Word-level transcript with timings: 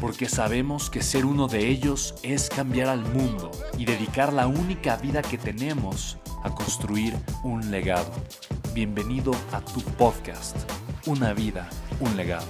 porque 0.00 0.28
sabemos 0.28 0.90
que 0.90 1.02
ser 1.02 1.24
uno 1.24 1.48
de 1.48 1.68
ellos 1.68 2.14
es 2.22 2.48
cambiar 2.48 2.88
al 2.88 3.00
mundo 3.00 3.50
y 3.78 3.84
dedicar 3.84 4.32
la 4.32 4.46
única 4.46 4.96
vida 4.96 5.22
que 5.22 5.38
tenemos 5.38 6.18
a 6.42 6.54
construir 6.54 7.16
un 7.42 7.70
legado. 7.70 8.10
Bienvenido 8.74 9.32
a 9.52 9.60
tu 9.60 9.80
podcast, 9.80 10.56
Una 11.06 11.32
vida, 11.32 11.68
un 12.00 12.16
legado. 12.16 12.46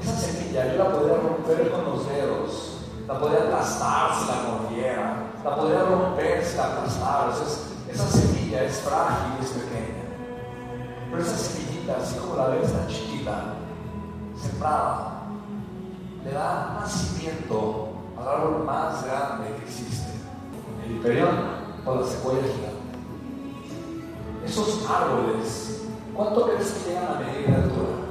Esa 0.00 0.16
semilla 0.16 0.72
yo 0.72 0.78
la 0.78 0.92
podría 0.92 1.16
romper 1.16 1.70
con 1.70 1.84
los 1.84 2.08
dedos, 2.08 2.78
la 3.06 3.18
podría 3.18 3.44
aplastar 3.44 4.20
si 4.20 4.26
la 4.26 4.42
mordiera, 4.42 5.32
la 5.42 5.56
podría 5.56 5.82
romper 5.84 6.44
si 6.44 6.56
la 6.56 6.64
aplastara. 6.66 7.71
Esa 7.92 8.08
semilla 8.08 8.64
es 8.64 8.80
frágil, 8.80 9.42
es 9.42 9.50
pequeña. 9.50 10.02
Pero 11.10 11.22
esa 11.22 11.36
semillita, 11.36 11.98
así 11.98 12.16
como 12.16 12.36
la 12.36 12.48
ves 12.48 12.72
tan 12.72 12.86
chiquita, 12.88 13.54
sembrada, 14.40 15.22
le 16.24 16.32
da 16.32 16.78
nacimiento 16.80 17.88
al 18.18 18.28
árbol 18.28 18.64
más 18.64 19.04
grande 19.04 19.56
que 19.56 19.64
existe, 19.64 20.10
el 20.86 20.96
hiperión 20.96 21.36
o 21.84 21.94
la 21.96 22.06
secuoya 22.06 22.40
gigante. 22.40 22.72
Esos 24.46 24.88
árboles, 24.88 25.82
¿cuánto 26.14 26.46
crees 26.46 26.70
que 26.70 26.90
llegan 26.90 27.08
a 27.08 27.20
medir 27.20 27.46
de 27.46 27.54
altura? 27.54 28.02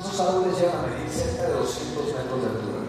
Esos 0.00 0.20
árboles 0.20 0.58
llegan 0.58 0.78
a 0.78 0.86
medir 0.88 1.08
cerca 1.08 1.42
de 1.44 1.54
200 1.54 2.06
metros 2.06 2.40
de 2.40 2.46
altura. 2.46 2.80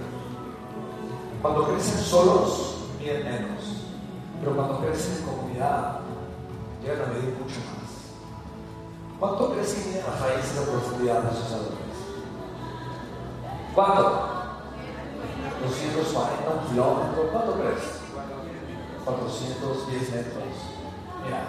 Cuando 1.41 1.67
crecen 1.67 1.99
solos, 1.99 2.77
miden 2.99 3.23
menos. 3.23 3.84
Pero 4.39 4.55
cuando 4.55 4.79
crecen 4.79 5.17
en 5.17 5.23
comunidad, 5.23 5.99
llegan 6.81 7.01
a 7.01 7.13
medir 7.13 7.33
mucho 7.39 7.59
más. 7.71 7.85
¿Cuánto 9.19 9.47
tienen 9.47 10.03
las 10.05 10.19
raíces 10.21 10.59
de 10.59 10.71
profundidad 10.71 11.21
de 11.23 11.31
esos 11.31 11.51
árboles? 11.53 11.97
¿Cuánto? 13.73 14.35
240 15.65 16.69
kilómetros. 16.69 17.25
¿Cuánto 17.31 17.53
crees? 17.53 18.05
410 19.05 20.11
metros. 20.11 20.43
Mira, 21.23 21.41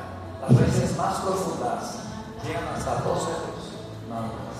las 0.42 0.60
raíces 0.60 0.96
más 0.96 1.16
profundas 1.20 1.98
llegan 2.44 2.68
hasta 2.68 2.94
2 2.94 3.04
metros, 3.04 3.76
nada 4.08 4.22
más. 4.22 4.56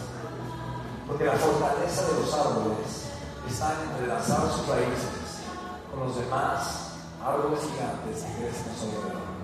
Porque 1.06 1.25
la 1.25 1.32
fortaleza 1.32 2.03
de 2.09 2.20
los 2.20 2.34
árboles 2.34 3.06
está 3.48 3.75
en 3.75 3.91
entrelazar 3.91 4.41
sus 4.50 4.66
raíces 4.66 5.47
con 5.91 6.06
los 6.06 6.16
demás 6.16 6.85
árboles 7.26 7.59
gigantes 7.60 8.22
que 8.22 8.38
crecen 8.38 8.70
a 8.70 8.76
su 8.78 8.87
alrededor. 8.87 9.34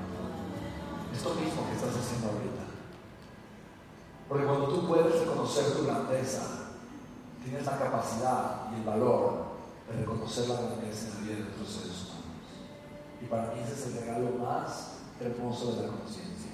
Esto 1.12 1.34
mismo 1.34 1.66
que 1.66 1.74
estás 1.74 1.98
haciendo 1.98 2.30
ahorita. 2.30 2.64
Porque 4.28 4.46
cuando 4.46 4.68
tú 4.68 4.86
puedes 4.86 5.18
reconocer 5.18 5.72
tu 5.74 5.84
grandeza, 5.84 6.70
tienes 7.42 7.66
la 7.66 7.78
capacidad 7.78 8.70
y 8.70 8.80
el 8.80 8.84
valor 8.86 9.58
de 9.90 9.98
reconocer 9.98 10.48
la 10.48 10.62
grandeza 10.62 11.08
en 11.08 11.14
la 11.14 11.20
vida 11.20 11.36
de 11.42 11.50
otros 11.52 11.68
seres 11.68 11.98
humanos. 12.06 12.46
Y 13.20 13.26
para 13.26 13.52
mí 13.52 13.60
ese 13.60 13.74
es 13.74 13.86
el 13.86 14.00
regalo 14.00 14.30
más 14.38 15.02
hermoso 15.20 15.74
de 15.74 15.82
la 15.82 15.92
conciencia. 15.92 16.52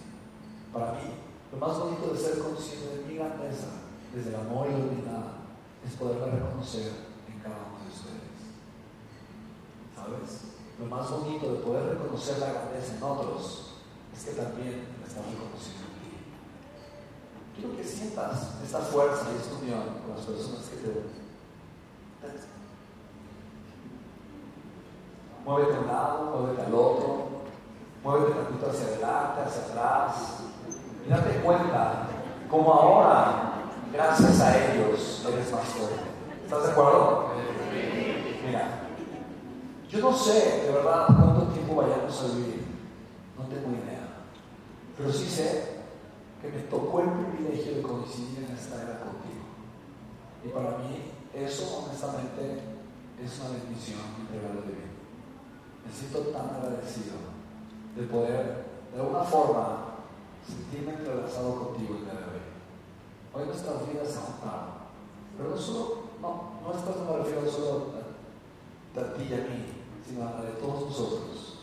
Para 0.72 0.92
mí, 0.92 1.12
lo 1.52 1.58
más 1.58 1.78
bonito 1.78 2.12
de 2.12 2.18
ser 2.18 2.38
consciente 2.38 2.98
de 2.98 3.04
mi 3.04 3.14
grandeza, 3.16 3.84
desde 4.14 4.30
el 4.30 4.36
amor 4.36 4.66
y 4.68 4.72
la 4.72 4.78
humildad, 4.78 5.24
es 5.86 5.92
poderla 5.94 6.26
reconocer 6.26 6.92
en 7.28 7.38
cada 7.40 7.56
uno 7.68 7.84
de 7.84 7.92
ustedes. 7.92 8.38
¿Sabes? 9.94 10.57
Lo 10.78 10.86
más 10.86 11.10
bonito 11.10 11.52
de 11.52 11.58
poder 11.58 11.88
reconocer 11.88 12.38
la 12.38 12.52
grandeza 12.52 12.96
en 12.96 13.02
otros 13.02 13.74
es 14.14 14.24
que 14.24 14.30
también 14.32 14.86
la 15.00 15.06
estás 15.06 15.24
reconociendo 15.26 15.86
en 15.90 15.98
ti. 15.98 16.16
Quiero 17.56 17.76
que 17.76 17.84
sientas 17.84 18.54
esta 18.62 18.78
fuerza 18.78 19.26
y 19.32 19.40
esta 19.40 19.56
unión 19.56 19.82
con 20.06 20.16
las 20.16 20.24
personas 20.24 20.68
que 20.68 20.76
te 20.76 20.88
ven. 20.88 21.28
Muévete 25.44 25.76
a 25.76 25.80
un 25.80 25.86
lado, 25.86 26.24
muévete 26.24 26.62
al 26.62 26.74
otro, 26.74 27.26
muévete 28.04 28.32
tantito 28.32 28.70
hacia 28.70 28.86
adelante, 28.86 29.40
hacia 29.46 29.62
atrás. 29.62 30.36
Y 31.06 31.10
date 31.10 31.40
cuenta 31.40 32.08
cómo 32.50 32.72
ahora, 32.72 33.52
gracias 33.92 34.40
a 34.40 34.72
ellos, 34.72 35.26
eres 35.26 35.52
más 35.52 35.64
fuerte. 35.64 36.00
¿Estás 36.44 36.62
de 36.64 36.70
acuerdo? 36.70 37.30
Mira, 38.46 38.87
yo 39.88 39.98
no 40.00 40.12
sé 40.12 40.64
de 40.66 40.72
verdad 40.72 41.06
cuánto 41.06 41.46
tiempo 41.52 41.76
vayamos 41.76 42.22
a 42.22 42.36
vivir, 42.36 42.64
no 43.38 43.44
tengo 43.44 43.70
idea, 43.70 44.08
pero 44.96 45.12
sí 45.12 45.26
sé 45.26 45.78
que 46.42 46.48
me 46.48 46.60
tocó 46.62 47.00
el 47.00 47.10
privilegio 47.10 47.76
de 47.76 47.82
coincidir 47.82 48.44
en 48.44 48.54
esta 48.54 48.82
era 48.82 49.00
contigo. 49.00 49.48
Y 50.44 50.48
para 50.48 50.78
mí 50.78 51.10
eso 51.34 51.84
honestamente 51.84 52.60
es 53.22 53.40
una 53.40 53.50
bendición 53.50 54.00
y 54.22 54.36
regalo 54.36 54.60
de 54.62 54.72
vida. 54.72 54.92
Me 55.84 55.92
siento 55.92 56.30
tan 56.30 56.50
agradecido 56.50 57.16
de 57.96 58.02
poder 58.04 58.66
de 58.94 59.00
alguna 59.00 59.24
forma 59.24 59.88
sentirme 60.46 60.94
entrelazado 60.94 61.54
contigo 61.54 61.96
el 61.96 62.04
día 62.04 62.14
de 62.14 62.24
hoy. 62.24 62.44
Hoy 63.34 63.46
nuestras 63.46 63.88
vidas 63.88 64.08
se 64.08 64.18
juntaron, 64.18 64.88
pero 65.36 65.50
no 65.50 65.56
solo, 65.56 66.02
no, 66.20 66.60
no 66.62 66.72
estás 66.72 66.96
me 66.96 67.16
refiero 67.16 67.50
solo 67.50 67.86
a, 67.94 69.00
a 69.00 69.14
ti 69.14 69.26
y 69.28 69.34
a 69.34 69.36
mí, 69.36 69.77
sino 70.08 70.26
a 70.26 70.32
la 70.32 70.42
de 70.42 70.52
todos 70.52 70.88
nosotros. 70.88 71.58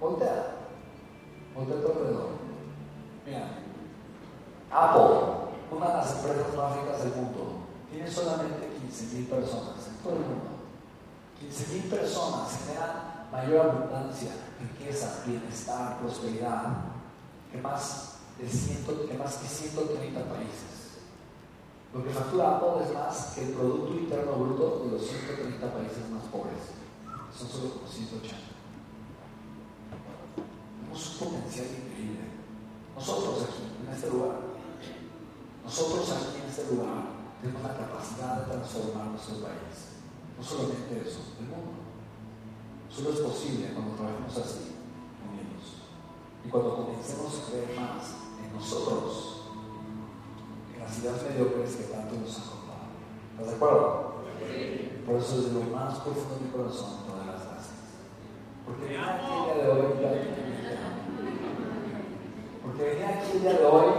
Voltea, 0.00 0.54
voltea 1.54 1.76
alrededor. 1.76 2.28
Mira, 3.26 3.48
Apple, 4.70 5.48
una 5.72 5.86
de 5.88 5.94
las 5.94 6.14
empresas 6.16 6.56
más 6.56 6.76
ricas 6.76 7.04
del 7.04 7.14
mundo, 7.14 7.66
tiene 7.90 8.10
solamente 8.10 8.68
15.000 8.86 9.26
personas 9.28 9.88
en 9.88 9.96
todo 10.02 10.12
el 10.12 10.20
mundo. 10.20 10.48
15.000 11.42 11.90
personas 11.90 12.58
generan 12.64 13.26
mayor 13.32 13.66
abundancia, 13.66 14.30
riqueza, 14.60 15.22
bienestar, 15.26 15.98
prosperidad 15.98 16.64
que 17.50 17.60
más 17.60 18.18
de, 18.38 18.48
ciento, 18.48 19.06
que 19.06 19.14
más 19.14 19.36
que 19.36 19.48
130 19.48 20.20
países. 20.24 21.02
Lo 21.92 22.04
que 22.04 22.10
factura 22.10 22.56
Apple 22.56 22.84
es 22.84 22.94
más 22.94 23.32
que 23.34 23.42
el 23.42 23.52
Producto 23.52 23.94
Interno 23.94 24.32
Bruto 24.32 24.84
de 24.84 24.92
los 24.92 25.02
130 25.02 25.72
países 25.72 26.10
más 26.10 26.24
pobres 26.24 26.78
son 27.36 27.48
solo 27.48 27.70
como 27.74 27.86
180. 27.86 28.36
Tenemos 30.76 31.10
un 31.10 31.18
potencial 31.18 31.66
increíble. 31.66 32.24
Nosotros 32.94 33.42
aquí, 33.44 33.62
en 33.86 33.94
este 33.94 34.10
lugar, 34.10 34.36
nosotros 35.64 36.10
aquí 36.10 36.40
en 36.42 36.48
este 36.48 36.74
lugar, 36.74 37.18
tenemos 37.40 37.62
la 37.62 37.76
capacidad 37.76 38.40
de 38.40 38.52
transformar 38.52 39.06
nuestro 39.08 39.34
país. 39.36 40.00
No 40.36 40.42
solamente 40.42 41.02
eso, 41.06 41.20
el 41.38 41.46
mundo. 41.46 41.86
Solo 42.90 43.10
es 43.10 43.20
posible 43.20 43.72
cuando 43.74 43.94
trabajemos 43.94 44.36
así, 44.38 44.74
unidos. 45.22 45.86
Y 46.44 46.48
cuando 46.48 46.76
comencemos 46.76 47.32
a 47.38 47.50
creer 47.50 47.78
más 47.78 48.16
en 48.42 48.56
nosotros, 48.56 49.42
en 50.74 50.80
las 50.80 50.98
ideas 50.98 51.22
mediocres 51.22 51.76
que 51.76 51.84
tanto 51.84 52.14
nos 52.16 52.36
han 52.38 52.48
contado. 52.48 52.88
¿Estás 53.34 53.46
de 53.46 53.54
acuerdo? 53.54 54.08
Por 55.08 55.16
eso 55.16 55.36
desde 55.40 55.54
lo 55.54 55.74
más 55.74 55.98
profundo 56.00 56.34
de 56.34 56.44
mi 56.44 56.50
corazón 56.50 57.08
porque 58.68 58.84
venía 58.84 59.16
aquí 59.16 59.24
el 59.32 59.54
día 59.54 59.64
de 59.64 59.70
hoy, 59.72 59.88
Porque 62.62 62.84
venía 62.84 63.08
aquí 63.08 63.32
el 63.32 63.40
día 63.40 63.52
de 63.54 63.64
hoy 63.64 63.92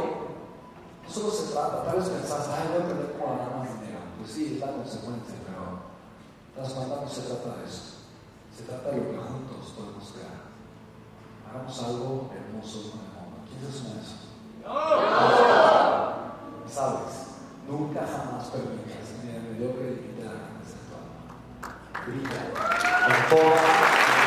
solo 1.10 1.32
se 1.32 1.52
trata, 1.54 1.86
tal 1.86 1.98
vez 1.98 2.10
pensás, 2.10 2.50
ay, 2.54 2.70
voy 2.70 2.84
a 2.84 2.86
perder 2.86 3.18
como 3.18 3.34
ganar 3.34 3.58
más 3.58 3.82
dinero. 3.82 3.98
Pues 4.20 4.30
sí, 4.30 4.54
es 4.54 4.60
la 4.60 4.74
consecuencia, 4.74 5.42
pero 5.42 5.90
las 6.54 6.72
cuenta 6.72 7.02
no 7.02 7.10
se 7.10 7.22
trata 7.22 7.58
de 7.58 7.66
eso. 7.66 8.06
Se 8.56 8.64
trata 8.70 8.92
de 8.92 8.98
lo 8.98 9.10
que 9.10 9.18
juntos 9.18 9.74
podemos 9.74 10.06
crear. 10.14 10.54
Hagamos 11.50 11.82
algo 11.82 12.30
hermoso 12.30 12.94
con 12.94 13.02
el 13.02 13.12
mundo. 13.18 13.42
¿Quién 13.50 13.66
es 13.66 13.74
de 13.74 13.98
esos? 14.06 14.30
¿Sabes? 16.70 17.42
Nunca 17.68 18.06
jamás 18.06 18.54
permitas 18.54 19.18
ni 19.26 19.34
el 19.34 19.42
mediocre 19.50 19.98
ni 19.98 20.14
te 20.14 20.30
la 20.30 20.60
de 22.10 23.14
tu 23.30 24.19